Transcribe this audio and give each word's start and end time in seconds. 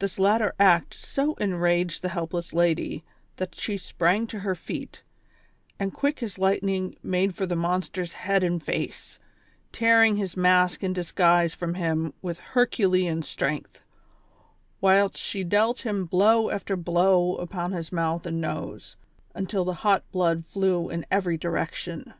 This 0.00 0.18
latter 0.18 0.52
act 0.60 0.92
so 0.92 1.32
enraged 1.36 2.02
the 2.02 2.10
helpless 2.10 2.52
lady, 2.52 3.06
that 3.36 3.54
she 3.54 3.78
sprang 3.78 4.26
to 4.26 4.40
her 4.40 4.54
feet, 4.54 5.02
and 5.78 5.94
quick 5.94 6.22
as 6.22 6.38
lightning 6.38 6.98
made 7.02 7.34
for 7.34 7.46
the 7.46 7.56
monster's 7.56 8.12
head 8.12 8.44
and 8.44 8.62
face, 8.62 9.18
tearing 9.72 10.16
his 10.16 10.36
mask 10.36 10.82
and 10.82 10.94
disguise 10.94 11.54
from 11.54 11.72
him 11.72 12.12
with 12.20 12.38
herculean 12.52 13.22
strength, 13.22 13.80
whilst 14.82 15.16
she 15.16 15.42
dealt 15.42 15.86
him 15.86 16.04
blow 16.04 16.50
after 16.50 16.76
blow 16.76 17.36
upon 17.36 17.72
his 17.72 17.90
mouth 17.90 18.26
and 18.26 18.42
nose, 18.42 18.98
until 19.34 19.64
the 19.64 19.72
hot 19.80 20.04
blood 20.12 20.44
flew 20.44 20.90
in 20.90 21.06
every 21.10 21.38
direction. 21.38 22.12